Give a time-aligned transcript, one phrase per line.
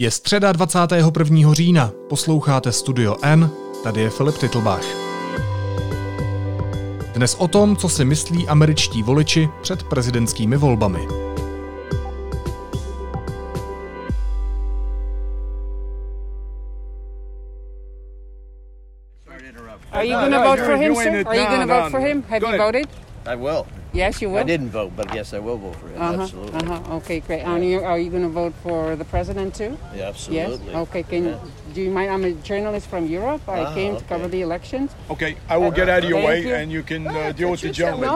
[0.00, 1.54] Je středa 21.
[1.54, 3.50] října, posloucháte Studio N,
[3.84, 4.84] tady je Filip Titlbach.
[7.14, 10.98] Dnes o tom, co si myslí američtí voliči před prezidentskými volbami.
[19.92, 21.24] Are you going to vote for him, sir?
[21.26, 22.24] Are you going to vote for him?
[22.28, 22.88] Have you voted?
[23.26, 23.66] I will.
[23.98, 24.46] Yes, you I will.
[24.46, 25.98] didn't vote, but yes, I will vote for him.
[26.00, 26.60] Uh-huh, Absolutely.
[26.60, 26.96] uh-huh.
[27.02, 27.42] Okay, great.
[27.42, 29.72] And you, are you going to vote for the president too?
[29.96, 30.70] Yeah, absolutely.
[30.70, 30.82] Yes.
[30.86, 31.02] Okay.
[31.02, 31.74] Can Yeah.
[31.74, 32.08] do you mind?
[32.14, 33.42] I'm a journalist from Europe.
[33.48, 34.08] I Ah, came to okay.
[34.12, 34.88] cover the elections.
[35.14, 36.54] Okay, I will get out of your way you.
[36.54, 38.10] and you can uh, deal with the gentleman.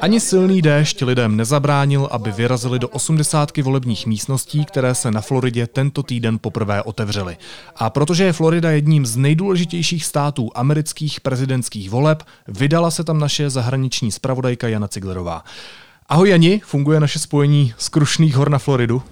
[0.00, 5.66] Ani silný déšť lidem nezabránil, aby vyrazili do osmdesátky volebních místností, které se na Floridě
[5.66, 7.36] tento týden poprvé otevřely.
[7.76, 13.50] A protože je Florida jedním z nejdůležitějších států amerických prezidentských voleb, vydala se tam naše
[13.50, 15.44] zahraniční zpravodajka Jana Ciglerová.
[16.08, 19.02] Ahoj Jani, funguje naše spojení z Krušných hor na Floridu?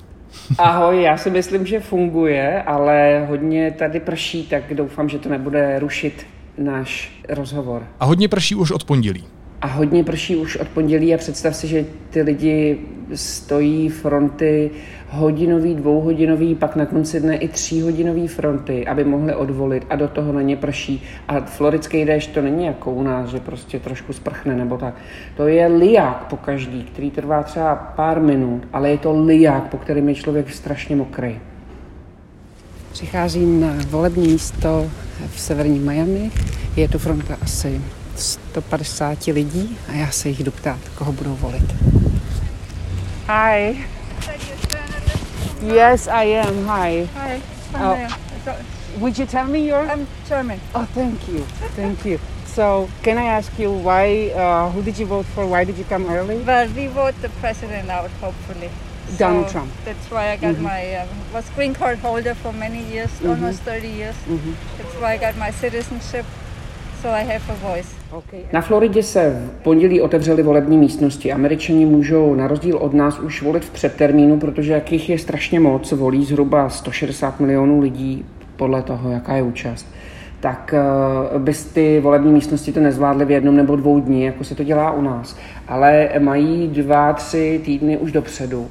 [0.58, 5.78] Ahoj, já si myslím, že funguje, ale hodně tady prší, tak doufám, že to nebude
[5.78, 6.26] rušit
[6.58, 7.86] náš rozhovor.
[8.00, 9.24] A hodně prší už od pondělí.
[9.62, 12.78] A hodně prší už od pondělí a představ si, že ty lidi
[13.14, 14.70] stojí fronty
[15.10, 20.32] hodinový, dvouhodinový, pak na konci dne i tříhodinový fronty, aby mohli odvolit a do toho
[20.32, 21.02] na ně prší.
[21.28, 24.94] A floridský déšť to není jako u nás, že prostě trošku sprchne nebo tak.
[25.36, 29.76] To je liák po každý, který trvá třeba pár minut, ale je to liák, po
[29.76, 31.38] kterém je člověk strašně mokrý.
[32.92, 34.90] Přicházím na volební místo
[35.28, 36.30] v severní Miami.
[36.76, 37.80] Je tu fronta asi
[38.18, 41.74] 150 lidí a já se jich jdu ptát, koho budou volit.
[43.28, 43.84] Hi.
[45.62, 46.66] Yes, I am.
[46.68, 47.08] Hi.
[47.14, 47.42] Hi,
[47.74, 47.96] Oh.
[48.98, 49.84] Would you tell me your?
[49.92, 50.60] I'm German.
[50.74, 51.44] Oh, thank you.
[51.76, 52.18] Thank you.
[52.54, 54.32] So, can I ask you why?
[54.34, 55.46] Uh, who did you vote for?
[55.46, 56.38] Why did you come early?
[56.38, 58.70] Well, we vote the president out, hopefully.
[59.18, 59.70] Donald So Trump.
[59.84, 63.88] That's why I got my um, was green card holder for many years, almost 30
[63.88, 64.16] years.
[64.78, 66.24] That's why I got my citizenship,
[67.02, 67.88] so I have a voice.
[68.52, 71.32] Na Floridě se v pondělí otevřely volební místnosti.
[71.32, 75.92] Američani můžou na rozdíl od nás už volit v předtermínu, protože jakých je strašně moc,
[75.92, 78.24] volí zhruba 160 milionů lidí
[78.56, 79.86] podle toho, jaká je účast
[80.40, 80.74] tak
[81.34, 84.64] uh, bys ty volební místnosti to nezvládly v jednom nebo dvou dní, jako se to
[84.64, 85.36] dělá u nás.
[85.68, 88.68] Ale mají dva, tři týdny už dopředu uh,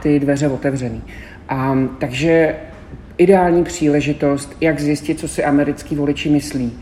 [0.00, 1.02] ty dveře otevřený.
[1.52, 2.56] Um, takže
[3.18, 6.72] ideální příležitost, jak zjistit, co si americký voliči myslí.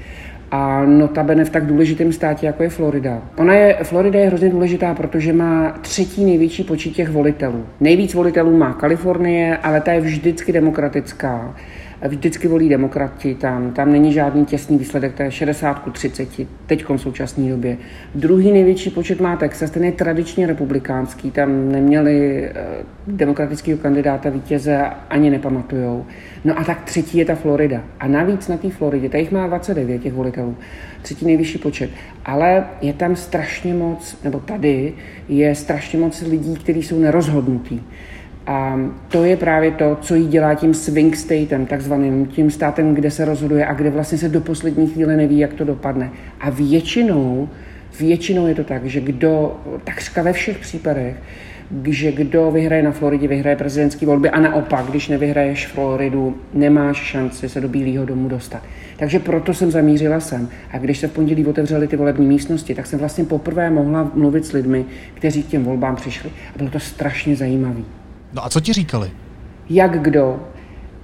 [0.50, 3.22] A notabene v tak důležitém státě, jako je Florida.
[3.36, 7.66] Ona je, Florida je hrozně důležitá, protože má třetí největší počet těch volitelů.
[7.80, 11.54] Nejvíc volitelů má Kalifornie, ale ta je vždycky demokratická.
[12.08, 16.28] Vždycky volí demokrati tam, tam není žádný těsný výsledek, to je 60 ku 30,
[16.66, 17.76] teď v současné době.
[18.14, 22.54] Druhý největší počet má Texas, ten je tradičně republikánský, tam neměli eh,
[23.06, 26.06] demokratického kandidáta vítěze, ani nepamatujou.
[26.44, 27.82] No a tak třetí je ta Florida.
[28.00, 30.56] A navíc na té Floridě, tady jich má 29 těch volitelů,
[31.02, 31.90] třetí nejvyšší počet,
[32.24, 34.92] ale je tam strašně moc, nebo tady
[35.28, 37.82] je strašně moc lidí, kteří jsou nerozhodnutí.
[38.46, 43.10] A to je právě to, co jí dělá tím swing statem, takzvaným tím státem, kde
[43.10, 46.10] se rozhoduje a kde vlastně se do poslední chvíle neví, jak to dopadne.
[46.40, 47.48] A většinou,
[48.00, 51.16] většinou je to tak, že kdo, takřka ve všech případech,
[51.84, 57.48] že kdo vyhraje na Floridě, vyhraje prezidentské volby a naopak, když nevyhraješ Floridu, nemáš šanci
[57.48, 58.62] se do Bílého domu dostat.
[58.96, 60.48] Takže proto jsem zamířila sem.
[60.72, 64.46] A když se v pondělí otevřely ty volební místnosti, tak jsem vlastně poprvé mohla mluvit
[64.46, 66.30] s lidmi, kteří k těm volbám přišli.
[66.54, 68.05] A bylo to strašně zajímavé.
[68.32, 69.10] No a co ti říkali?
[69.70, 70.40] Jak kdo.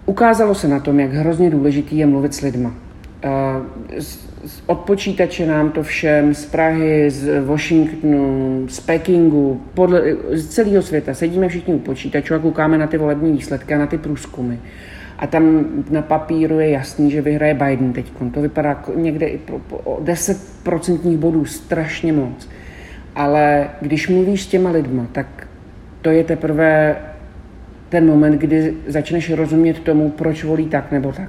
[0.06, 2.75] Ukázalo se na tom, jak hrozně důležitý je mluvit s lidma.
[3.25, 4.00] Eh,
[4.66, 11.15] Od počítače nám to všem z Prahy, z Washingtonu, z Pekingu, podle, z celého světa.
[11.15, 14.56] Sedíme všichni u počítačů a koukáme na ty volební výsledky a na ty průzkumy.
[15.19, 18.12] A tam na papíru je jasný, že vyhraje Biden teď.
[18.34, 22.49] To vypadá jako někde i pro, o 10% bodů, strašně moc.
[23.15, 25.49] Ale když mluvíš s těma lidma, tak
[26.03, 26.97] to je teprve
[27.92, 31.28] ten moment, kdy začneš rozumět tomu, proč volí tak nebo tak.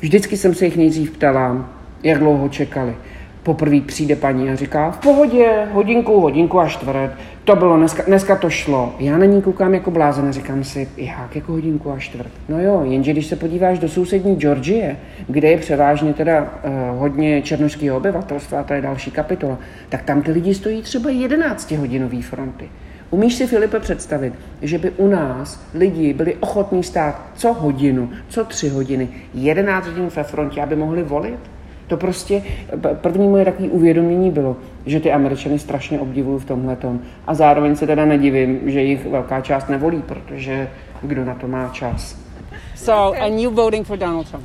[0.00, 1.70] Vždycky jsem se jich nejdřív ptala,
[2.02, 2.94] jak dlouho čekali.
[3.42, 7.10] Poprvé přijde paní a říká, v pohodě, hodinku, hodinku a čtvrt,
[7.44, 8.94] to bylo, dneska, dneska to šlo.
[8.98, 12.30] Já na ní koukám jako blázen a říkám si, jak jako hodinku a čtvrt.
[12.48, 14.96] No jo, jenže když se podíváš do sousední Georgie,
[15.28, 20.30] kde je převážně teda uh, hodně černožského obyvatelstva, to je další kapitola, tak tam ty
[20.30, 22.68] lidi stojí třeba 11 hodinový fronty.
[23.14, 28.44] Umíš si, Filipe, představit, že by u nás lidi byli ochotní stát co hodinu, co
[28.44, 31.38] tři hodiny, 11 hodin ve frontě, aby mohli volit?
[31.86, 32.42] To prostě,
[32.94, 34.56] první moje takové uvědomění bylo,
[34.86, 36.76] že ty Američany strašně obdivuju v tomhle
[37.26, 40.68] A zároveň se teda nedivím, že jich velká část nevolí, protože
[41.02, 42.18] kdo na to má čas.
[42.74, 44.44] So, and you voting for Donald Trump?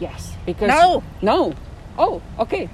[0.00, 1.02] Yes, because No.
[1.22, 1.50] no.
[1.96, 2.68] Oh, okay.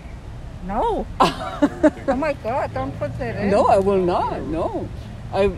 [0.67, 1.07] No.
[1.21, 3.51] oh my God, don't put that in.
[3.51, 4.43] No, I will not.
[4.43, 4.89] No,
[5.33, 5.53] I,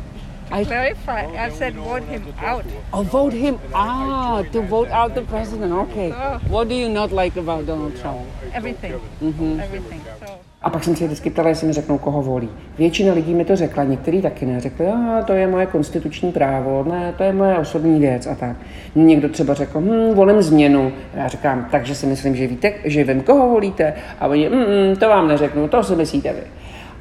[0.50, 1.26] I Clarify.
[1.26, 2.64] I said vote him out.
[2.93, 5.73] oh, vote him out to vote out the president.
[5.73, 6.12] Okay.
[6.12, 6.38] Oh.
[6.49, 8.26] What do you not like about Donald Trump?
[8.52, 9.00] Everything.
[9.20, 9.61] Mm-hmm.
[9.61, 10.02] Everything.
[10.20, 10.41] So.
[10.62, 12.49] A pak jsem se vždycky ptala, jestli mi řeknou, koho volí.
[12.79, 14.61] Většina lidí mi to řekla, některý taky ne.
[14.61, 18.57] Řekli, a to je moje konstituční právo, ne, to je moje osobní věc a tak.
[18.95, 20.93] Někdo třeba řekl, hm, volím změnu.
[21.15, 23.95] Já říkám, takže si myslím, že víte, že vím, koho volíte.
[24.21, 26.43] A oni, hm, to vám neřeknu, to si myslíte vy.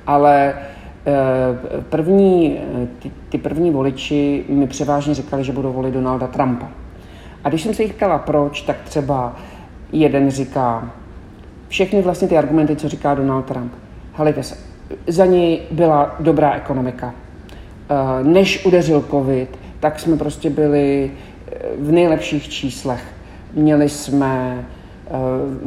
[0.07, 2.59] Ale eh, první,
[2.99, 6.69] ty, ty první voliči mi převážně říkali, že budou volit Donalda Trumpa.
[7.43, 9.35] A když jsem se jich ptala, proč, tak třeba
[9.91, 10.91] jeden říká,
[11.69, 13.71] všechny vlastně ty argumenty, co říká Donald Trump.
[14.13, 14.55] Helejte se,
[15.07, 17.13] za něj byla dobrá ekonomika.
[17.89, 21.11] Eh, Než udeřil covid, tak jsme prostě byli
[21.51, 23.03] eh, v nejlepších číslech.
[23.53, 24.65] Měli jsme
[25.07, 25.11] eh,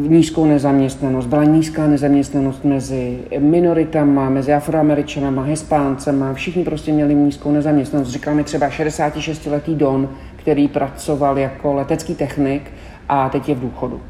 [0.08, 8.08] nízkou nezaměstnanost, byla nízká nezaměstnanost mezi minoritama, mezi afroameričanama, hispáncema, všichni prostě měli nízkou nezaměstnanost.
[8.08, 12.70] Říkal mi třeba 66-letý Don, který pracoval jako letecký technik
[13.08, 14.00] a teď je v důchodu.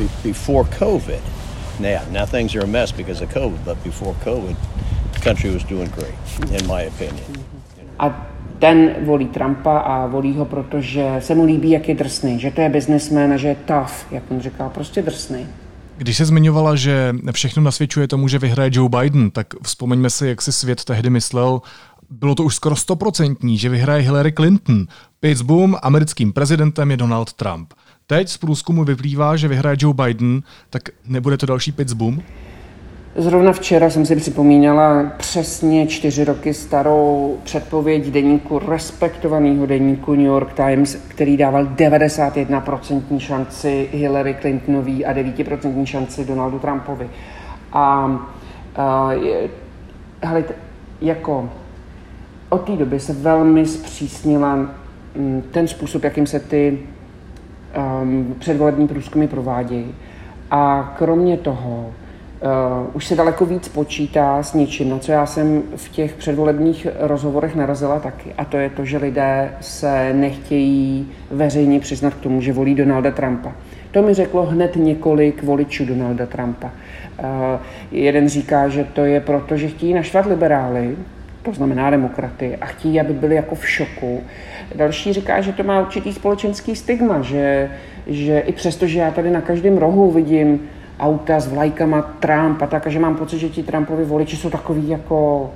[0.00, 1.20] Be- before COVID,
[1.80, 4.56] now, now things are a mess because of COVID, but before COVID,
[5.12, 6.16] the country was doing great,
[6.60, 7.44] in my opinion.
[7.98, 8.26] A
[8.58, 12.60] ten volí Trumpa a volí ho, protože se mu líbí, jak je drsný, že to
[12.60, 15.46] je businessman a že je tough, jak on říkal, prostě drsný.
[15.96, 20.42] Když se zmiňovala, že všechno nasvědčuje tomu, že vyhraje Joe Biden, tak vzpomeňme si, jak
[20.42, 21.60] si svět tehdy myslel,
[22.10, 24.86] bylo to už skoro stoprocentní, že vyhraje Hillary Clinton.
[25.20, 27.74] Pitts boom, americkým prezidentem je Donald Trump.
[28.10, 32.22] Teď z průzkumu vyplývá, že vyhraje Joe Biden, tak nebude to další Pitts boom?
[33.16, 40.52] Zrovna včera jsem si připomínala přesně čtyři roky starou předpověď deníku, respektovaného deníku New York
[40.52, 47.10] Times, který dával 91% šanci Hillary Clintonový a 9% šanci Donaldu Trumpovi.
[47.72, 48.18] A,
[48.76, 49.48] a je,
[50.22, 50.54] helejte,
[51.00, 51.50] jako
[52.48, 56.78] od té doby se velmi zpřísnila mm, ten způsob, jakým se ty
[58.02, 59.94] um, předvolební průzkumy provádějí.
[60.50, 65.62] A kromě toho uh, už se daleko víc počítá s něčím, na co já jsem
[65.76, 68.34] v těch předvolebních rozhovorech narazila taky.
[68.38, 73.10] A to je to, že lidé se nechtějí veřejně přiznat k tomu, že volí Donalda
[73.10, 73.52] Trumpa.
[73.90, 76.70] To mi řeklo hned několik voličů Donalda Trumpa.
[77.18, 77.26] Uh,
[77.92, 80.96] jeden říká, že to je proto, že chtějí naštvat liberály,
[81.42, 84.20] to znamená demokraty, a chtějí, aby byli jako v šoku.
[84.74, 87.70] Další říká, že to má určitý společenský stigma, že,
[88.06, 90.60] že i přesto, že já tady na každém rohu vidím
[91.00, 94.50] auta s vlajkama Trump a tak, a že mám pocit, že ti Trumpovi voliči jsou
[94.50, 95.50] takový jako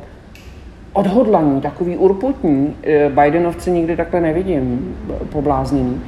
[0.92, 2.76] odhodlaní, takový urputní.
[2.82, 4.96] Eh, Bidenovce nikdy takhle nevidím
[5.32, 6.00] poblázněný.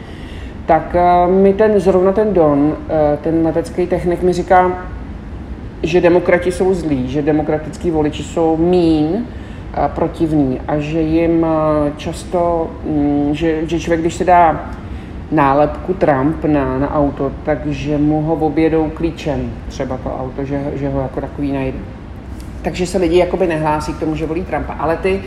[0.66, 4.86] Tak eh, mi ten, zrovna ten Don, eh, ten letecký technik mi říká,
[5.82, 9.26] že demokrati jsou zlí, že demokratický voliči jsou mín,
[9.76, 14.70] a protivný a že jim eh, často, mm, že, že člověk, když se dá
[15.30, 20.88] nálepku Trump na, na auto, takže mu ho objedou klíčem třeba to auto, že, že
[20.88, 21.78] ho jako takový najde.
[22.62, 25.22] Takže se lidi jakoby nehlásí k tomu, že volí Trumpa, ale ty,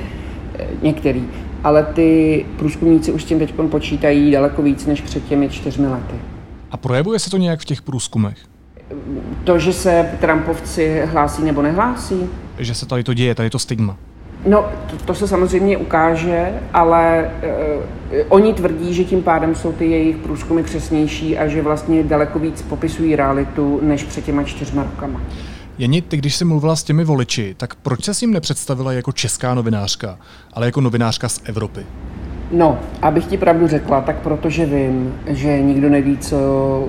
[0.60, 1.28] eh, některý,
[1.64, 6.16] ale ty průzkumníci už s tím teď počítají daleko víc než před těmi čtyřmi lety.
[6.72, 8.38] A projevuje se to nějak v těch průzkumech?
[9.44, 13.98] To, že se Trumpovci hlásí nebo nehlásí, Že se tady to děje, tady to stigma.
[14.46, 17.32] No, to, to se samozřejmě ukáže, ale
[17.78, 17.84] uh,
[18.30, 22.62] oni tvrdí, že tím pádem jsou ty jejich průzkumy přesnější a že vlastně daleko víc
[22.62, 25.22] popisují realitu než před těma čtyřma rokama.
[25.78, 29.12] Jeni, ty když jsi mluvila s těmi voliči, tak proč se s ním nepředstavila jako
[29.12, 30.18] česká novinářka,
[30.54, 31.86] ale jako novinářka z Evropy?
[32.52, 36.38] No, abych ti pravdu řekla, tak protože vím, že nikdo neví, co,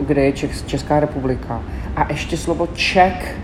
[0.06, 1.62] kde je Čech, Česká republika.
[1.96, 3.38] A ještě slovo Czech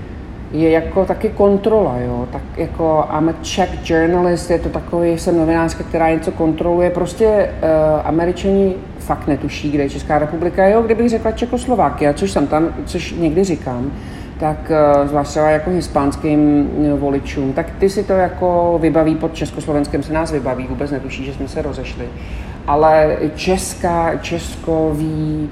[0.52, 2.28] je jako taky kontrola, jo.
[2.32, 6.90] Tak jako I'm a Czech journalist, je to takový, jsem novinářka, která něco kontroluje.
[6.90, 10.66] Prostě uh, američani fakt netuší, kde je Česká republika.
[10.66, 13.92] Jo, kdybych řekla Čekoslovákia, což jsem tam, což někdy říkám,
[14.40, 19.34] tak uh, zvlášť třeba jako hispánským uh, voličům, tak ty si to jako vybaví pod
[19.34, 22.04] Československem, se nás vybaví, vůbec netuší, že jsme se rozešli.
[22.66, 25.48] Ale Česká, Česko ví,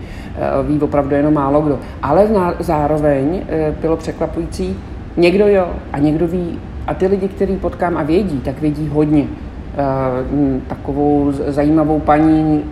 [0.61, 1.78] uh, ví opravdu jenom málo kdo.
[2.02, 2.28] Ale
[2.61, 3.42] zároveň uh,
[3.80, 4.76] bylo překvapující,
[5.16, 6.59] někdo jo a někdo ví.
[6.87, 9.23] A ty lidi, který potkám a vědí, tak vědí hodně.
[9.23, 12.64] Uh, takovou zajímavou paní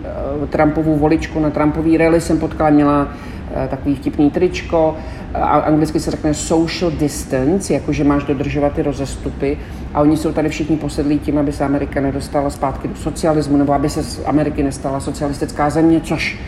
[0.51, 3.32] Trumpovou voličku na Trumpový rally jsem potkala, měla eh,
[3.71, 4.97] takový vtipný tričko,
[5.35, 9.59] a anglicky se řekne social distance, jakože máš dodržovat ty rozestupy
[9.95, 13.73] a oni jsou tady všichni posedlí tím, aby se Amerika nedostala zpátky do socialismu nebo
[13.73, 16.39] aby se z Ameriky nestala socialistická země, což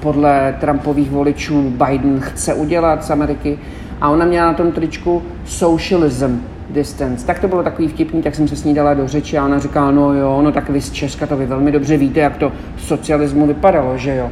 [0.00, 3.58] podle Trumpových voličů Biden chce udělat z Ameriky.
[4.00, 7.26] A ona měla na tom tričku socialism distance.
[7.26, 9.58] Tak to bylo takový vtipný, tak jsem se s ní dala do řeči a ona
[9.58, 12.52] říká, no jo, no tak vy z Česka to vy velmi dobře víte, jak to
[12.78, 14.30] socialismu vypadalo, že jo.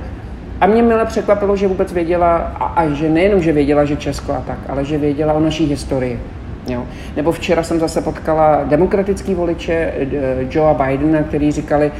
[0.61, 4.33] A mě mile překvapilo, že vůbec věděla, a, a že nejenom, že věděla, že Česko
[4.33, 6.21] a tak, ale že věděla o naší historii.
[6.69, 6.85] Jo.
[7.17, 10.07] Nebo včera jsem zase potkala demokratický voliče eh,
[10.51, 11.93] Joea Bidena, který říkali,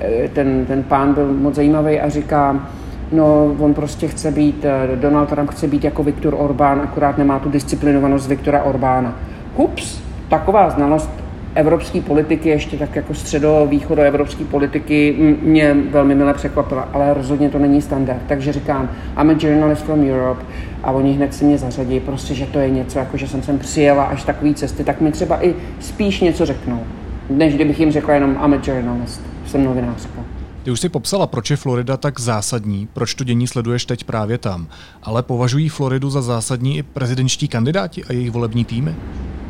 [0.00, 2.68] eh, ten, ten pán byl moc zajímavý a říká,
[3.12, 7.38] no on prostě chce být, eh, Donald Trump chce být jako Viktor Orbán, akorát nemá
[7.38, 9.16] tu disciplinovanost Viktora Orbána.
[9.56, 11.10] Hups, taková znalost
[11.56, 17.82] evropské politiky, ještě tak jako středo-východoevropské politiky mě velmi milé překvapila, ale rozhodně to není
[17.82, 18.22] standard.
[18.28, 20.44] Takže říkám, I'm a journalist from Europe
[20.82, 23.58] a oni hned si mě zařadí, prostě, že to je něco, jako že jsem sem
[23.58, 26.82] přijela až takové cesty, tak mi třeba i spíš něco řeknou,
[27.30, 30.24] než kdybych jim řekla jenom I'm a journalist, jsem novinářka.
[30.62, 34.38] Ty už si popsala, proč je Florida tak zásadní, proč to dění sleduješ teď právě
[34.38, 34.66] tam.
[35.02, 38.94] Ale považují Floridu za zásadní i prezidentští kandidáti a jejich volební týmy?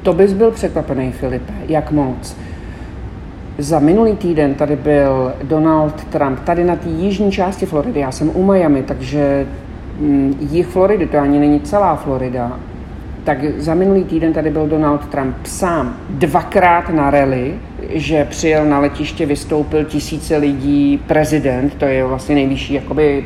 [0.06, 2.36] To bys byl překvapený, Filipe, jak moc.
[3.58, 8.30] Za minulý týden tady byl Donald Trump, tady na té jižní části Floridy, já jsem
[8.34, 9.46] u Miami, takže
[10.00, 12.58] mm, jich Floridy, to ani není celá Florida,
[13.24, 17.54] tak za minulý týden tady byl Donald Trump sám dvakrát na rally,
[17.88, 23.24] že přijel na letiště, vystoupil tisíce lidí, prezident, to je vlastně nejvyšší, jakoby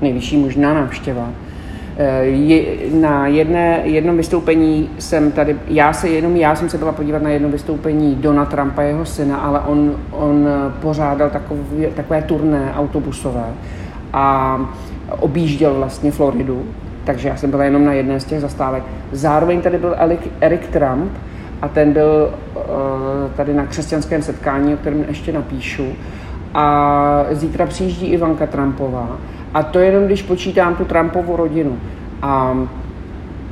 [0.00, 1.28] nejvyšší možná návštěva
[2.22, 2.64] je,
[3.00, 7.30] na jedné, jednom vystoupení jsem tady, já se jenom já jsem se byla podívat na
[7.30, 10.48] jedno vystoupení Dona Trumpa, jeho syna, ale on, on
[10.80, 13.44] pořádal takové, takové turné autobusové
[14.12, 14.58] a
[15.08, 16.62] objížděl vlastně Floridu,
[17.04, 18.82] takže já jsem byla jenom na jedné z těch zastávek.
[19.12, 19.96] Zároveň tady byl
[20.40, 21.12] Eric Trump
[21.62, 22.62] a ten byl uh,
[23.36, 25.86] tady na křesťanském setkání, o kterém ještě napíšu.
[26.54, 29.18] A zítra přijíždí Ivanka Trumpová
[29.54, 31.78] a to jenom, když počítám tu Trumpovu rodinu.
[32.22, 32.54] A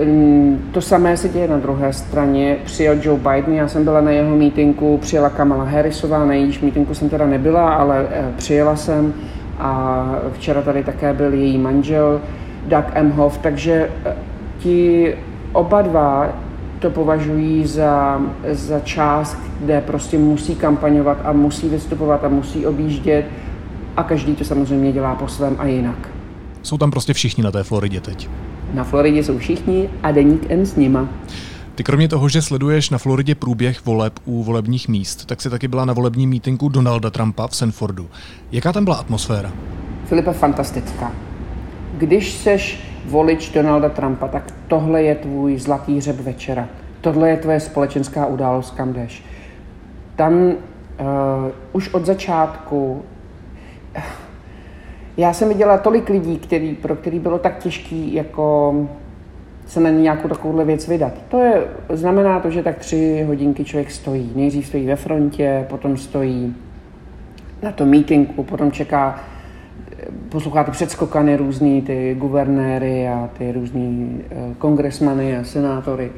[0.05, 2.57] mm, to samé se děje na druhé straně.
[2.65, 6.95] Přijel Joe Biden, já jsem byla na jeho mítinku, přijela Kamala Harrisová, na jejíž mítinku
[6.95, 9.15] jsem teda nebyla, ale eh, přijela jsem
[9.59, 12.21] a včera tady také byl její manžel
[12.67, 14.17] Doug Emhoff, takže eh,
[14.59, 15.15] ti
[15.53, 16.29] oba dva
[16.87, 18.21] to považují za,
[18.53, 23.27] za část, kde prostě musí kampaňovat a musí vystupovat a musí objíždět
[23.97, 26.09] a každý to samozřejmě dělá po svém a jinak.
[26.63, 28.29] Jsou tam prostě všichni na té Floridě teď.
[28.75, 31.09] Na Floridě jsou všichni a deník N s nima.
[31.75, 35.69] Ty kromě toho, že sleduješ na Floridě průběh voleb u volebních míst, tak si taky
[35.69, 38.09] byla na volebním mítinku Donalda Trumpa v Sanfordu.
[38.53, 39.53] Jaká tam byla atmosféra?
[40.05, 41.13] Filipe, fantastická.
[41.99, 46.69] Když seš volič Donalda Trumpa, tak tohle je tvůj zlatý hřeb večera.
[47.01, 49.25] Tohle je tvoje společenská událost, kam jdeš.
[50.17, 50.55] Tam uh,
[51.73, 53.03] už od začátku
[55.17, 58.75] já jsem viděla tolik lidí, který, pro který bylo tak těžký jako
[59.67, 61.13] se na nějakou takovouhle věc vydat.
[61.29, 64.33] To je, znamená to, že tak tři hodinky člověk stojí.
[64.35, 66.55] Nejdřív stojí ve frontě, potom stojí
[67.63, 69.21] na tom mítinku, potom čeká,
[70.29, 76.11] poslouchá ty předskokany různý, ty guvernéry a ty různý eh, kongresmany a senátory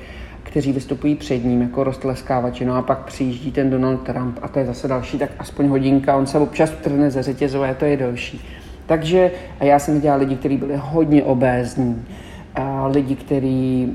[0.49, 2.64] kteří vystupují před ním jako roztleskávači.
[2.64, 6.16] No a pak přijíždí ten Donald Trump a to je zase další, tak aspoň hodinka,
[6.16, 8.40] on se občas trhne ze řetězové, to je další.
[8.87, 9.30] Takže
[9.61, 12.04] a já jsem viděla lidi, kteří byli hodně obézní,
[12.54, 13.92] a lidi, kteří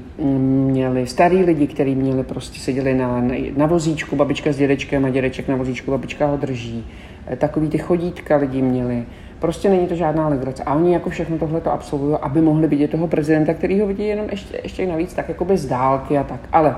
[0.68, 5.10] měli, starý lidi, kteří měli prostě seděli na, na, na vozíčku, babička s dědečkem a
[5.10, 6.86] dědeček na vozíčku, babička ho drží.
[7.32, 9.04] E, takový ty chodítka lidi měli.
[9.44, 10.64] Prostě není to žádná legrace.
[10.64, 14.08] A oni jako všechno tohle to absolvují, aby mohli vidět toho prezidenta, který ho vidí
[14.08, 16.40] jenom ještě, ještě navíc tak jako bez dálky a tak.
[16.52, 16.76] Ale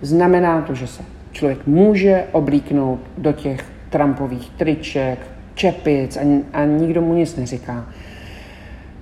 [0.00, 5.18] znamená to, že se člověk může oblíknout do těch Trumpových triček,
[5.54, 6.20] čepic a,
[6.52, 7.86] a nikdo mu nic neříká.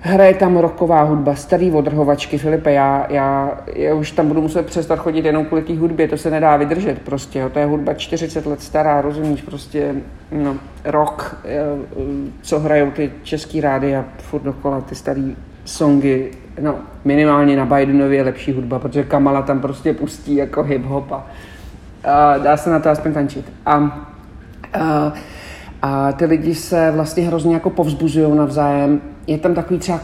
[0.04, 4.98] Hraje tam roková hudba, starý odrhovačky, Filipe, já, já, já už tam budu muset přestat
[4.98, 7.50] chodit jenom kvůli té hudbě, to se nedá vydržet prostě, jo.
[7.50, 9.94] to je hudba 40 let stará, rozumíš, prostě
[10.32, 11.60] no, rok, eh,
[12.42, 16.30] co hrajou ty český rády a furt dokola ty starý songy,
[16.60, 21.26] no minimálně na Bidenově je lepší hudba, protože Kamala tam prostě pustí jako hip-hop a,
[22.04, 23.52] a dá se na to aspoň tančit.
[23.66, 24.06] A,
[24.74, 25.12] a
[25.82, 29.00] a ty lidi se vlastně hrozně jako povzbuzují navzájem.
[29.26, 30.00] Je tam takový třeba,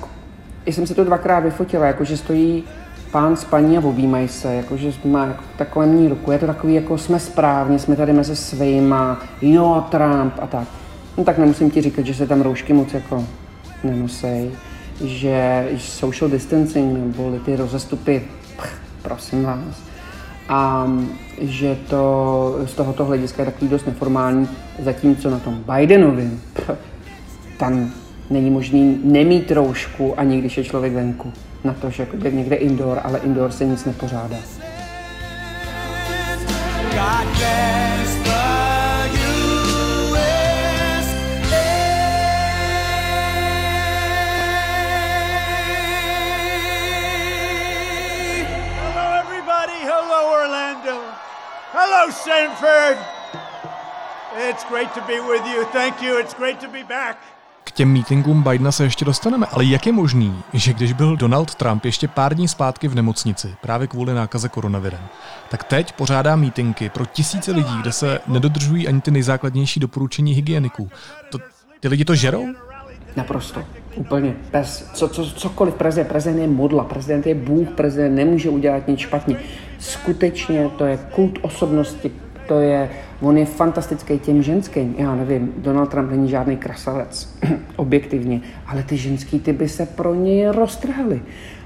[0.67, 2.65] já jsem se to dvakrát vyfotila, jakože stojí
[3.11, 6.33] pán s paní a objímají se, jakože má jako takové mní ruku.
[6.33, 10.69] Je to takový, jako jsme správně, jsme tady mezi svýma, jo, Trump a tak.
[11.19, 13.25] No tak nemusím ti říkat, že se tam roušky moc jako
[13.85, 14.51] nenosej.
[15.05, 18.23] že social distancing nebo ty rozestupy,
[18.57, 19.83] pch, prosím vás,
[20.49, 20.87] a
[21.41, 24.49] že to z tohoto hlediska je takový dost neformální,
[24.79, 26.71] zatímco na tom Bidenovi, pch,
[27.59, 27.91] tam
[28.31, 31.33] není možný nemít roušku ani když je člověk venku.
[31.65, 34.37] Na to, že je někde indoor, ale indoor se nic nepořádá.
[36.95, 38.49] God bless the.
[51.81, 52.99] Hello, Sanford.
[54.35, 55.65] It's great to be with you.
[55.67, 56.19] Thank you.
[56.19, 57.19] It's great to be back.
[57.69, 61.55] K těm mítinkům Bidena se ještě dostaneme, ale jak je možný, že když byl Donald
[61.55, 65.01] Trump ještě pár dní zpátky v nemocnici, právě kvůli nákaze koronavirem,
[65.51, 70.91] tak teď pořádá mítinky pro tisíce lidí, kde se nedodržují ani ty nejzákladnější doporučení hygieniků.
[71.31, 71.39] To,
[71.81, 72.47] ty lidi to žerou?
[73.17, 73.65] Naprosto.
[73.95, 74.35] Úplně.
[74.53, 76.09] Bez, co, co, cokoliv prezident.
[76.09, 79.37] Prezident je modla, prezident je Bůh, prezident nemůže udělat nic špatně.
[79.79, 82.13] Skutečně to je kult osobnosti,
[82.49, 82.91] to je,
[83.21, 84.95] on je fantastický těm ženským.
[84.99, 87.39] Já nevím, Donald Trump není žádný krasavec,
[87.77, 91.23] objektivně, ale ty ženský ty by se pro něj roztrhali.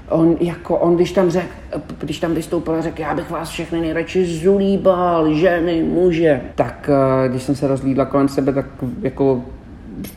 [0.09, 1.47] On, jako on, když tam řek,
[1.99, 7.29] když tam vystoupil a řekl, já bych vás všechny nejradši zulíbal, ženy, muže, tak eh,
[7.29, 8.65] když jsem se rozlídla kolem sebe, tak
[9.01, 9.43] jako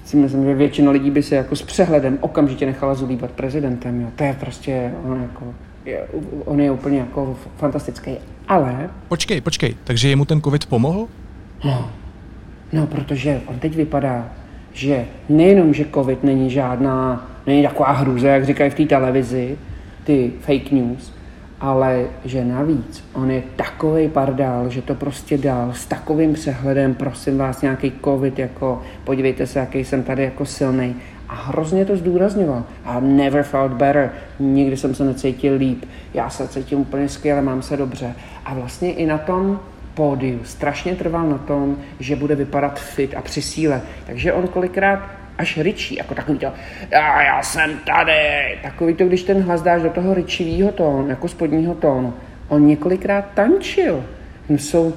[0.04, 4.00] si myslím, že většina lidí by se jako s přehledem okamžitě nechala zulíbat prezidentem.
[4.00, 4.08] Jo.
[4.16, 5.44] To je prostě, on, jako,
[5.84, 6.06] je,
[6.44, 8.10] on je úplně jako fantastický.
[8.48, 8.90] Ale...
[9.08, 11.06] Počkej, počkej, takže jemu ten covid pomohl?
[11.64, 11.90] No,
[12.72, 14.28] no protože on teď vypadá,
[14.72, 19.58] že nejenom, že covid není žádná, není taková hrůza, jak říkají v té televizi,
[20.04, 21.12] ty fake news,
[21.60, 27.38] ale že navíc on je takový pardál, že to prostě dal s takovým přehledem, prosím
[27.38, 30.94] vás, nějaký covid, jako podívejte se, jaký jsem tady jako silný.
[31.28, 32.64] A hrozně to zdůrazňoval.
[32.84, 34.12] I never felt better.
[34.38, 35.84] Nikdy jsem se necítil líp.
[36.14, 38.14] Já se cítím úplně skvěle, mám se dobře.
[38.44, 39.60] A vlastně i na tom
[39.94, 43.82] pódiu strašně trval na tom, že bude vypadat fit a při síle.
[44.06, 45.00] Takže on kolikrát
[45.38, 46.52] až ryčí, jako takový to,
[46.90, 51.28] já, já jsem tady, takový to, když ten hlas dáš do toho ryčivého tónu, jako
[51.28, 52.14] spodního tónu.
[52.48, 54.04] On několikrát tančil.
[54.48, 54.94] Jsou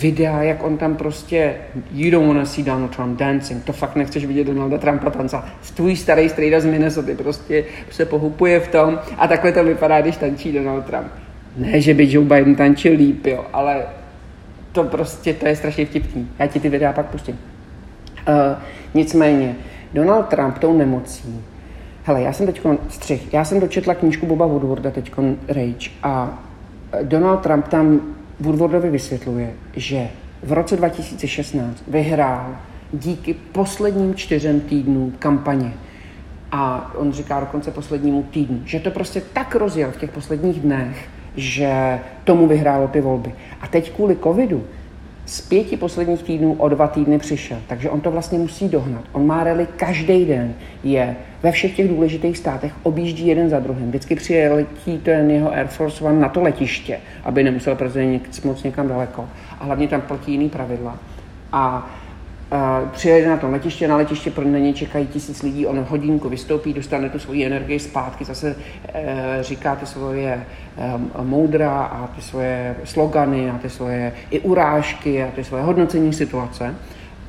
[0.00, 1.54] videa, jak on tam prostě,
[1.90, 5.44] you don't wanna see Donald Trump dancing, to fakt nechceš vidět Donalda Trumpa tancat.
[5.74, 10.16] Tvůj starý strejda z Minnesota prostě se pohupuje v tom a takhle to vypadá, když
[10.16, 11.06] tančí Donald Trump.
[11.56, 13.82] Ne, že by Joe Biden tančil líp, jo, ale
[14.72, 16.28] to prostě, to je strašně vtipný.
[16.38, 17.38] Já ti ty videa pak pustím.
[18.28, 18.34] Uh,
[18.94, 19.56] nicméně,
[19.94, 21.44] Donald Trump tou nemocí,
[22.04, 25.12] hele, já jsem teď střih, já jsem dočetla knížku Boba Woodwarda teď
[25.48, 26.42] Rage a
[27.02, 28.00] Donald Trump tam
[28.42, 30.08] Woodwardovi vysvětluje, že
[30.42, 32.56] v roce 2016 vyhrál
[32.92, 35.74] díky posledním čtyřem týdnům kampaně
[36.52, 41.08] a on říká dokonce poslednímu týdnu, že to prostě tak rozjel v těch posledních dnech,
[41.36, 43.34] že tomu vyhrálo ty volby.
[43.60, 44.64] A teď kvůli covidu
[45.32, 49.04] z pěti posledních týdnů o dva týdny přišel, takže on to vlastně musí dohnat.
[49.12, 53.88] On má rally každý den, je ve všech těch důležitých státech, objíždí jeden za druhým.
[53.88, 58.88] Vždycky přiletí ten jeho Air Force One na to letiště, aby nemusel prezident moc někam
[58.88, 59.28] daleko.
[59.60, 60.98] A hlavně tam platí jiný pravidla.
[61.52, 61.90] A
[62.92, 67.08] přijede na to letiště, na letiště pro něj čekají tisíc lidí, on hodinku vystoupí, dostane
[67.08, 69.00] tu svoji energii zpátky, zase uh,
[69.40, 70.46] říká ty svoje
[70.94, 76.12] um, moudra a ty svoje slogany a ty svoje i urážky a ty svoje hodnocení
[76.12, 76.74] situace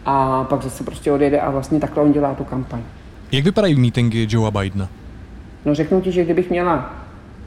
[0.05, 2.81] a pak zase prostě odjede a vlastně takhle on dělá tu kampaň.
[3.31, 4.89] Jak vypadají mítingy Joea Bidena?
[5.65, 7.02] No řeknu ti, že kdybych měla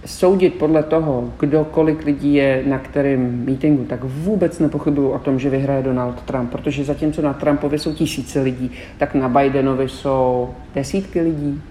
[0.07, 5.39] soudit podle toho, kdo kolik lidí je na kterém mítingu, tak vůbec nepochybuju o tom,
[5.39, 10.51] že vyhraje Donald Trump, protože zatímco na Trumpovi jsou tisíce lidí, tak na Bidenovi jsou
[10.75, 11.63] desítky lidí,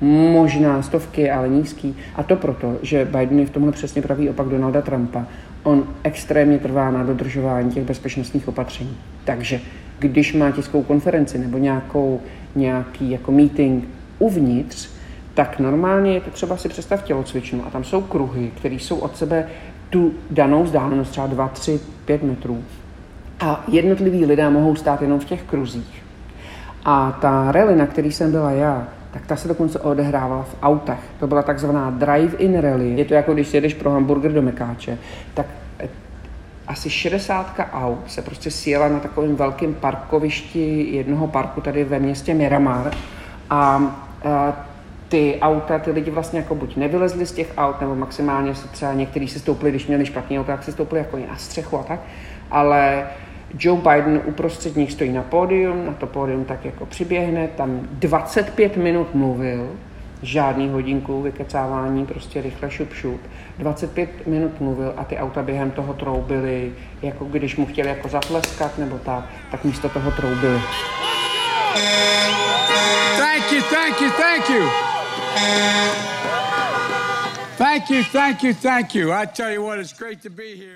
[0.00, 1.96] možná stovky, ale nízký.
[2.16, 5.26] A to proto, že Biden je v tomhle přesně pravý opak Donalda Trumpa.
[5.62, 8.96] On extrémně trvá na dodržování těch bezpečnostních opatření.
[9.24, 9.60] Takže
[9.98, 12.20] když má tiskovou konferenci nebo nějakou,
[12.54, 13.84] nějaký jako meeting
[14.18, 14.97] uvnitř,
[15.38, 19.16] tak normálně je to třeba si představ tělocvičnu a tam jsou kruhy, které jsou od
[19.16, 19.48] sebe
[19.90, 22.64] tu danou vzdálenost, třeba 2, 3, 5 metrů.
[23.40, 26.02] A jednotliví lidé mohou stát jenom v těch kruzích.
[26.84, 31.00] A ta rally, na který jsem byla já, tak ta se dokonce odehrávala v autech.
[31.20, 32.90] To byla takzvaná drive-in rally.
[32.96, 34.98] Je to jako když jedeš pro hamburger do Mekáče,
[35.34, 35.46] tak
[35.78, 35.88] eh,
[36.66, 42.34] asi 60 aut se prostě sjela na takovém velkém parkovišti jednoho parku tady ve městě
[42.34, 42.90] Miramar
[43.50, 43.82] a,
[44.24, 44.67] a
[45.08, 48.92] ty auta, ty lidi vlastně jako buď nevylezli z těch aut, nebo maximálně se třeba
[48.92, 52.00] někteří se stoupili, když měli špatný auto, tak se stoupili jako na střechu a tak,
[52.50, 53.06] ale
[53.58, 58.76] Joe Biden uprostřed nich stojí na pódium, na to pódium tak jako přiběhne, tam 25
[58.76, 59.70] minut mluvil
[60.22, 63.20] žádný hodinku vykecávání, prostě rychle šup šup.
[63.58, 68.78] 25 minut mluvil a ty auta během toho troubily, jako když mu chtěli jako zatleskat
[68.78, 70.60] nebo tak, tak místo toho troubili.
[73.16, 74.87] Thank you, thank you, thank you.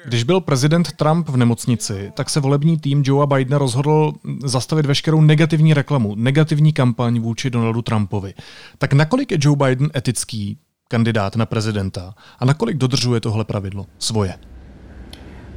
[0.05, 4.13] Když byl prezident Trump v nemocnici, tak se volební tým Joea Bidena rozhodl
[4.45, 8.35] zastavit veškerou negativní reklamu, negativní kampaň vůči Donaldu Trumpovi.
[8.79, 14.52] Tak nakolik je Joe Biden etický kandidát na prezidenta a nakolik dodržuje tohle pravidlo svoje?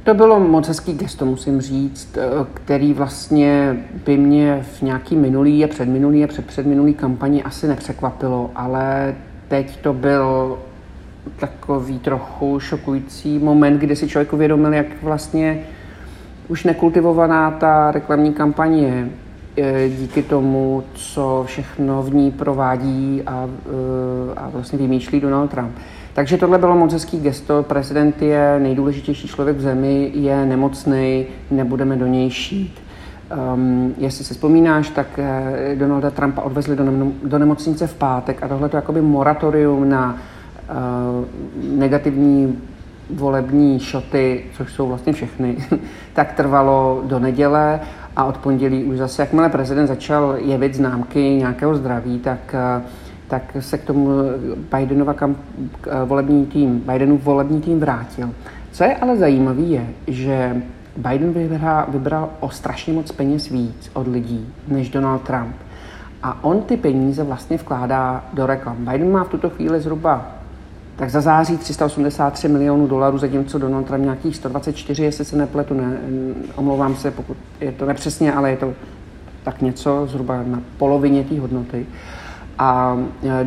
[0.06, 2.18] To bylo moc hezký gesto, musím říct,
[2.54, 9.14] který vlastně by mě v nějaký minulý a předminulý a předpředminulý kampani asi nepřekvapilo, ale
[9.48, 10.58] teď to byl
[11.36, 15.60] takový trochu šokující moment, kdy si člověk uvědomil, jak vlastně
[16.48, 19.08] už nekultivovaná ta reklamní kampaně
[19.56, 25.72] je díky tomu, co všechno v ní provádí a, e, a vlastně vymýšlí Donald Trump.
[26.16, 27.62] Takže tohle bylo moc hezký gesto.
[27.62, 32.80] Prezident je nejdůležitější člověk v zemi, je nemocný, nebudeme do něj šít.
[33.54, 38.42] Um, jestli si vzpomínáš, tak eh, Donalda Trumpa odvezli do, nem- do nemocnice v pátek
[38.42, 41.24] a tohle to jakoby moratorium na uh,
[41.78, 42.58] negativní
[43.10, 45.56] volební šoty, což jsou vlastně všechny,
[46.12, 47.80] tak trvalo do neděle
[48.16, 52.54] a od pondělí už zase, jakmile prezident začal jevit známky nějakého zdraví, tak,
[53.28, 54.08] tak se k tomu
[54.74, 55.36] Bidenova kam,
[56.04, 58.30] volební tým, Bidenův volební tým vrátil.
[58.72, 60.62] Co je ale zajímavé je, že
[60.96, 65.56] Biden vybral, vybral o strašně moc peněz víc od lidí než Donald Trump.
[66.22, 68.76] A on ty peníze vlastně vkládá do reklam.
[68.76, 70.26] Biden má v tuto chvíli zhruba
[70.96, 75.96] tak za září 383 milionů dolarů, zatímco Donald Trump nějakých 124, jestli se nepletu, ne,
[76.54, 78.74] omlouvám se, pokud je to nepřesně, ale je to
[79.44, 81.86] tak něco, zhruba na polovině té hodnoty.
[82.58, 83.46] A e,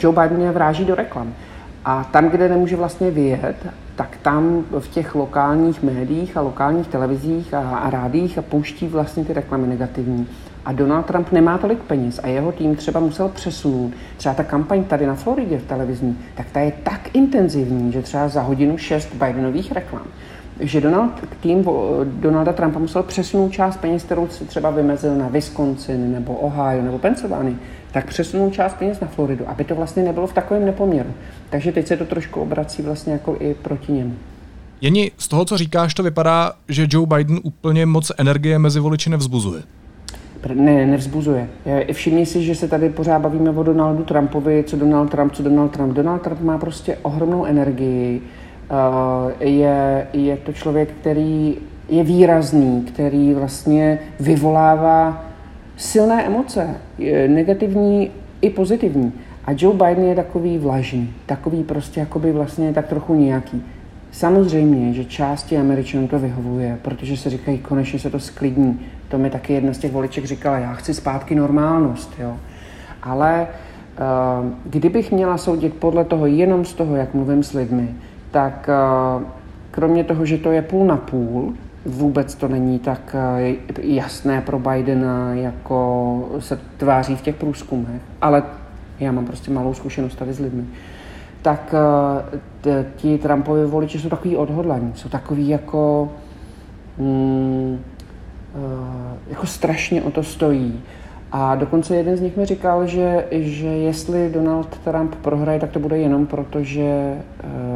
[0.00, 1.34] Joe Biden je vráží do reklam.
[1.84, 3.66] A tam, kde nemůže vlastně vyjet,
[3.96, 9.24] tak tam v těch lokálních médiích a lokálních televizích a, a rádích a pouští vlastně
[9.24, 10.26] ty reklamy negativní.
[10.64, 13.92] A Donald Trump nemá tolik peněz a jeho tým třeba musel přesunout.
[14.16, 18.28] Třeba ta kampaň tady na Floridě v televizní, tak ta je tak intenzivní, že třeba
[18.28, 20.06] za hodinu šest Bidenových reklam
[20.60, 21.64] že Donald, tým
[22.04, 26.98] Donalda Trumpa musel přesunout část peněz, kterou si třeba vymezil na Wisconsin nebo Ohio nebo
[26.98, 27.56] Pennsylvania,
[27.92, 31.10] tak přesunout část peněz na Floridu, aby to vlastně nebylo v takovém nepoměru.
[31.50, 34.14] Takže teď se to trošku obrací vlastně jako i proti němu.
[34.80, 39.10] Jeni, z toho, co říkáš, to vypadá, že Joe Biden úplně moc energie mezi voliči
[39.10, 39.62] nevzbuzuje.
[40.54, 41.48] Ne, nevzbuzuje.
[41.92, 45.68] Všimni si, že se tady pořád bavíme o Donaldu Trumpovi, co Donald Trump, co Donald
[45.68, 45.92] Trump.
[45.92, 48.22] Donald Trump má prostě ohromnou energii.
[48.70, 51.56] Eh, je, je to člověk, který
[51.88, 55.27] je výrazný, který vlastně vyvolává
[55.78, 56.74] silné emoce,
[57.26, 58.10] negativní
[58.40, 59.12] i pozitivní.
[59.44, 63.62] A Joe Biden je takový vlažný, takový prostě jakoby vlastně tak trochu nějaký.
[64.10, 68.80] Samozřejmě, že části Američanů to vyhovuje, protože se říkají, konečně se to sklidní.
[69.08, 72.14] To mi taky jedna z těch voliček říkala, já chci zpátky normálnost.
[72.18, 72.36] Jo.
[73.02, 77.88] Ale uh, kdybych měla soudit podle toho, jenom z toho, jak mluvím s lidmi,
[78.30, 78.70] tak
[79.16, 79.22] uh,
[79.70, 81.54] kromě toho, že to je půl na půl,
[81.88, 88.42] vůbec to není tak uh, jasné pro Bidena, jako se tváří v těch průzkumech, ale
[89.00, 90.64] já mám prostě malou zkušenost tady s lidmi,
[91.42, 91.74] tak
[92.64, 96.12] uh, ti Trumpovi voliči jsou takový odhodlaní, jsou takový jako
[96.98, 97.78] mm,
[98.54, 98.60] uh,
[99.30, 100.80] jako strašně o to stojí.
[101.32, 105.78] A dokonce jeden z nich mi říkal, že, že jestli Donald Trump prohraje, tak to
[105.78, 107.14] bude jenom proto, že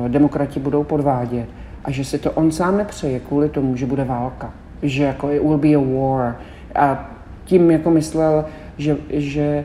[0.09, 1.47] demokrati budou podvádět
[1.85, 4.53] a že si to on sám nepřeje kvůli tomu, že bude válka.
[4.83, 6.37] Že jako it will be a war.
[6.75, 7.11] A
[7.45, 8.45] tím jako myslel,
[8.79, 9.65] že, že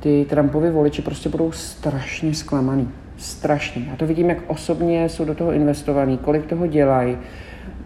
[0.00, 2.88] ty Trumpovi voliči prostě budou strašně zklamaný.
[3.16, 3.86] Strašně.
[3.90, 7.18] Já to vidím, jak osobně jsou do toho investovaní, kolik toho dělají.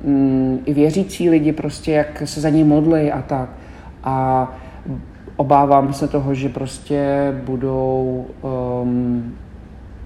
[0.05, 3.49] Mm, I věřící lidi prostě, jak se za ně modlí a tak.
[4.05, 4.49] A
[5.37, 8.27] obávám se toho, že prostě budou,
[8.83, 9.35] um,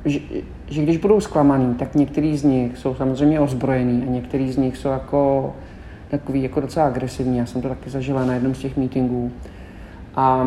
[0.04, 0.20] že,
[0.68, 4.76] že když budou zklamaný, tak některý z nich jsou samozřejmě ozbrojení a některý z nich
[4.76, 5.54] jsou jako
[6.08, 7.38] takový jako docela agresivní.
[7.38, 9.32] Já jsem to taky zažila na jednom z těch meetingů.
[10.14, 10.46] A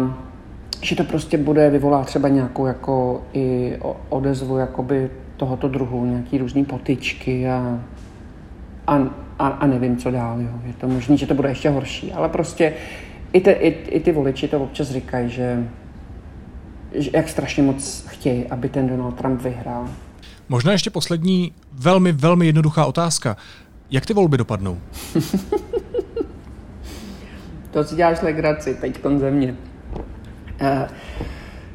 [0.81, 3.77] že to prostě bude vyvolat třeba nějakou jako i
[4.09, 7.79] odezvu jakoby tohoto druhu, nějaký různý potyčky a,
[8.87, 8.95] a,
[9.39, 10.41] a, a nevím, co dál.
[10.41, 10.49] Jo.
[10.65, 12.73] Je to možné, že to bude ještě horší, ale prostě
[13.33, 15.67] i, te, i, i ty voliči to občas říkají, že,
[16.93, 19.87] že jak strašně moc chtějí, aby ten Donald Trump vyhrál.
[20.49, 23.37] Možná ještě poslední velmi, velmi jednoduchá otázka.
[23.91, 24.81] Jak ty volby dopadnou?
[27.71, 29.55] to si děláš legraci teď ze mě.
[30.61, 30.87] Uh,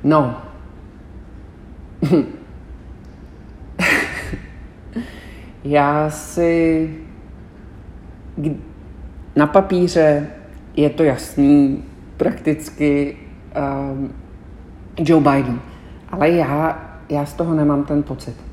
[0.04, 0.42] no,
[5.64, 6.90] Já si
[9.36, 10.26] na papíře
[10.76, 11.84] je to jasný,
[12.16, 13.16] prakticky
[13.90, 14.14] um,
[14.98, 15.60] Joe Biden.
[16.10, 18.43] Ale já, já z toho nemám ten pocit.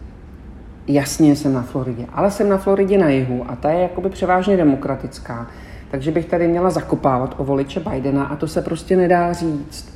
[0.87, 4.57] Jasně jsem na Floridě, ale jsem na Floridě na jihu a ta je jakoby převážně
[4.57, 5.47] demokratická.
[5.91, 9.93] Takže bych tady měla zakopávat o voliče Bidena a to se prostě nedá říct.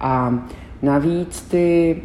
[0.00, 0.34] A
[0.82, 1.96] navíc ty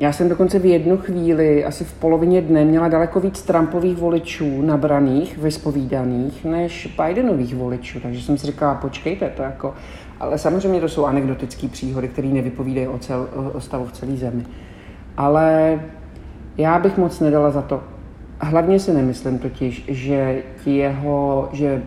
[0.00, 4.62] já jsem dokonce v jednu chvíli, asi v polovině dne, měla daleko víc Trumpových voličů
[4.62, 8.00] nabraných, vyspovídaných, než Bidenových voličů.
[8.00, 9.74] Takže jsem si říkala, počkejte, to jako...
[10.20, 14.46] Ale samozřejmě to jsou anekdotické příhody, které nevypovídají o, cel, o stavu v celé zemi.
[15.16, 15.80] Ale
[16.58, 17.82] já bych moc nedala za to.
[18.40, 21.82] Hlavně si nemyslím totiž, že ti jeho, že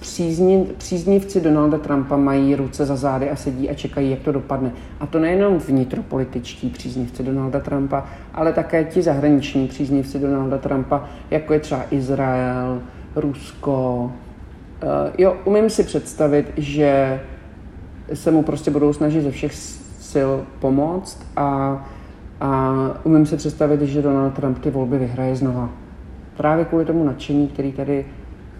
[0.00, 4.72] přízni, příznivci Donalda Trumpa mají ruce za zády a sedí a čekají, jak to dopadne.
[5.00, 11.52] A to nejenom vnitropolitičtí příznivci Donalda Trumpa, ale také ti zahraniční příznivci Donalda Trumpa, jako
[11.52, 12.82] je třeba Izrael,
[13.16, 14.04] Rusko.
[14.82, 17.20] Uh, jo, umím si představit, že
[18.14, 19.54] se mu prostě budou snažit ze všech
[20.10, 21.76] sil pomoct a,
[22.42, 22.74] a
[23.04, 25.70] umím si představit, že Donald Trump ty volby vyhraje znova.
[26.36, 28.04] Právě kvůli tomu nadšení, který tady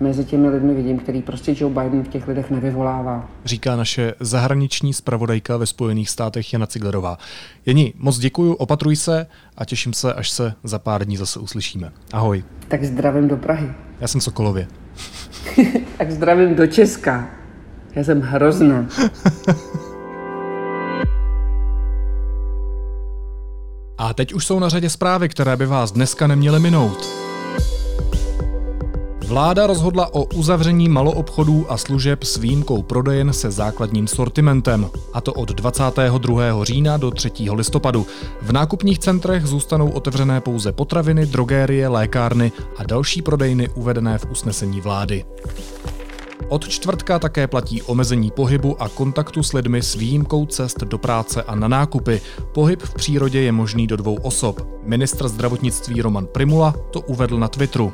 [0.01, 3.29] mezi těmi lidmi vidím, který prostě Joe Biden v těch lidech nevyvolává.
[3.45, 7.19] Říká naše zahraniční zpravodajka ve Spojených státech Jana Ciglerová.
[7.67, 11.93] Jeni, moc děkuju, opatruj se a těším se, až se za pár dní zase uslyšíme.
[12.13, 12.45] Ahoj.
[12.69, 13.73] Tak zdravím do Prahy.
[14.01, 14.67] Já jsem Sokolově.
[15.99, 17.31] tak zdravím do Česka.
[17.95, 18.87] Já jsem hrozná.
[24.13, 27.09] A teď už jsou na řadě zprávy, které by vás dneska neměly minout.
[29.27, 35.33] Vláda rozhodla o uzavření maloobchodů a služeb s výjimkou prodejen se základním sortimentem, a to
[35.33, 36.65] od 22.
[36.65, 37.31] října do 3.
[37.53, 38.07] listopadu.
[38.43, 44.81] V nákupních centrech zůstanou otevřené pouze potraviny, drogérie, lékárny a další prodejny uvedené v usnesení
[44.81, 45.25] vlády.
[46.49, 51.43] Od čtvrtka také platí omezení pohybu a kontaktu s lidmi s výjimkou cest do práce
[51.43, 52.21] a na nákupy.
[52.55, 54.69] Pohyb v přírodě je možný do dvou osob.
[54.83, 57.93] Ministr zdravotnictví Roman Primula to uvedl na Twitteru.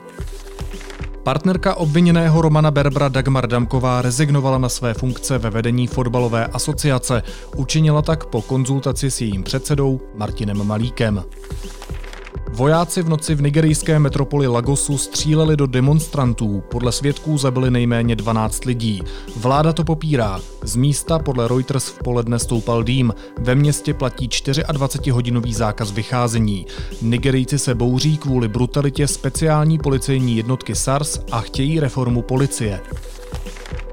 [1.22, 7.22] Partnerka obviněného Romana Berbra Dagmar Damková rezignovala na své funkce ve vedení fotbalové asociace.
[7.56, 11.24] Učinila tak po konzultaci s jejím předsedou Martinem Malíkem.
[12.52, 16.62] Vojáci v noci v nigerijské metropoli Lagosu stříleli do demonstrantů.
[16.70, 19.02] Podle svědků zabili nejméně 12 lidí.
[19.36, 20.40] Vláda to popírá.
[20.62, 23.14] Z místa podle Reuters v poledne stoupal dým.
[23.38, 26.66] Ve městě platí 24-hodinový zákaz vycházení.
[27.02, 32.80] Nigerijci se bouří kvůli brutalitě speciální policejní jednotky SARS a chtějí reformu policie.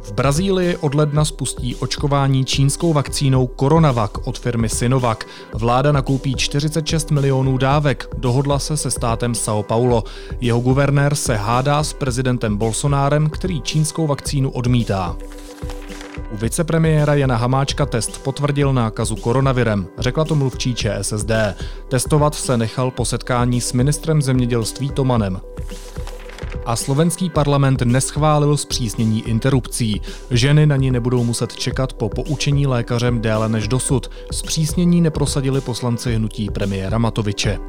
[0.06, 5.20] V Brazílii od ledna spustí očkování čínskou vakcínou Coronavac od firmy Sinovac.
[5.54, 10.04] Vláda nakoupí 46 milionů dávek, dohodla se se státem São Paulo.
[10.42, 15.16] Jeho guvernér se hádá s prezidentem Bolsonárem, který čínskou vakcínu odmítá.
[16.32, 21.32] U vicepremiéra Jana Hamáčka test potvrdil nákazu koronavirem, řekla to mluvčí ČSSD.
[21.88, 25.42] Testovat se nechal po setkání s ministrem zemědělství Tomanem
[26.66, 30.02] a slovenský parlament neschválil zpřísnění interrupcí.
[30.32, 34.10] Ženy na ní nebudou muset čekat po poučení lékařem déle než dosud.
[34.32, 37.60] Zpřísnění neprosadili poslanci hnutí premiéra Matoviče.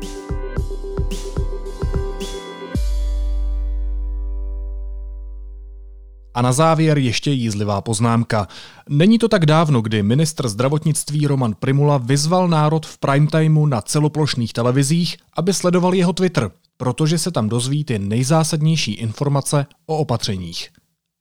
[6.37, 8.49] A na závěr ještě jízlivá poznámka.
[8.88, 14.53] Není to tak dávno, kdy ministr zdravotnictví Roman Primula vyzval národ v primetimeu na celoplošných
[14.53, 20.68] televizích, aby sledoval jeho Twitter protože se tam dozví ty nejzásadnější informace o opatřeních.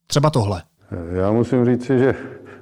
[0.08, 0.64] Třeba tohle.
[1.12, 2.16] Já musím říct si, že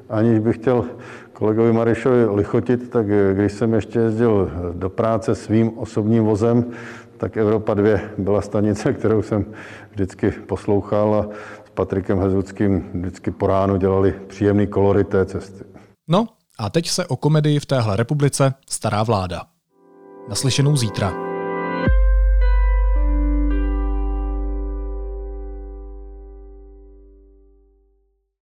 [0.09, 0.85] aniž bych chtěl
[1.33, 6.65] kolegovi Marišovi lichotit, tak když jsem ještě jezdil do práce svým osobním vozem,
[7.17, 9.45] tak Evropa 2 byla stanice, kterou jsem
[9.91, 11.27] vždycky poslouchal a
[11.73, 15.63] Patrikem Hezuckým vždycky po ránu dělali příjemný kolory té cesty.
[16.07, 16.27] No
[16.59, 19.41] a teď se o komedii v téhle republice stará vláda.
[20.29, 21.32] Naslyšenou zítra.